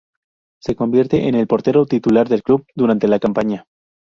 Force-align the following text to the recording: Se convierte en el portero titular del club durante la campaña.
Se 0.63 0.75
convierte 0.75 1.27
en 1.27 1.35
el 1.35 1.45
portero 1.45 1.85
titular 1.85 2.27
del 2.27 2.41
club 2.41 2.65
durante 2.73 3.07
la 3.07 3.19
campaña. 3.19 3.67